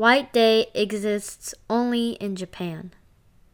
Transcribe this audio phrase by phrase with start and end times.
[0.00, 2.94] White Day exists only in Japan.